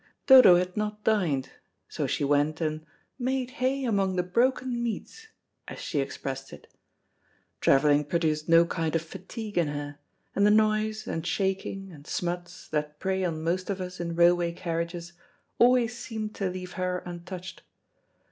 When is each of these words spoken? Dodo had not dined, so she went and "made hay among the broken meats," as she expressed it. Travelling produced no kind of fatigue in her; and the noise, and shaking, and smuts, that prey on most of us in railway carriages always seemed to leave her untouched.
Dodo 0.25 0.55
had 0.55 0.75
not 0.75 1.03
dined, 1.03 1.49
so 1.87 2.07
she 2.07 2.23
went 2.23 2.59
and 2.59 2.83
"made 3.19 3.51
hay 3.51 3.83
among 3.85 4.15
the 4.15 4.23
broken 4.23 4.81
meats," 4.81 5.27
as 5.67 5.77
she 5.77 5.99
expressed 5.99 6.51
it. 6.51 6.65
Travelling 7.59 8.05
produced 8.05 8.49
no 8.49 8.65
kind 8.65 8.95
of 8.95 9.03
fatigue 9.03 9.59
in 9.59 9.67
her; 9.67 9.99
and 10.35 10.43
the 10.43 10.49
noise, 10.49 11.05
and 11.05 11.23
shaking, 11.27 11.91
and 11.91 12.07
smuts, 12.07 12.67
that 12.69 12.97
prey 12.99 13.23
on 13.23 13.43
most 13.43 13.69
of 13.69 13.79
us 13.79 13.99
in 13.99 14.15
railway 14.15 14.53
carriages 14.53 15.13
always 15.59 15.95
seemed 15.95 16.33
to 16.33 16.49
leave 16.49 16.71
her 16.71 17.03
untouched. 17.05 17.61